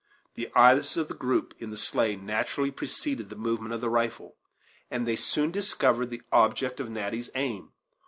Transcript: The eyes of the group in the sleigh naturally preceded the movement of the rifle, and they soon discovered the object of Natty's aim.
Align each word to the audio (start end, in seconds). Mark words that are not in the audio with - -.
The 0.33 0.49
eyes 0.55 0.97
of 0.97 1.09
the 1.09 1.13
group 1.13 1.53
in 1.59 1.69
the 1.69 1.77
sleigh 1.77 2.15
naturally 2.15 2.71
preceded 2.71 3.29
the 3.29 3.35
movement 3.35 3.71
of 3.71 3.81
the 3.81 3.89
rifle, 3.91 4.35
and 4.89 5.07
they 5.07 5.15
soon 5.15 5.51
discovered 5.51 6.09
the 6.09 6.23
object 6.31 6.79
of 6.79 6.89
Natty's 6.89 7.29
aim. 7.35 7.71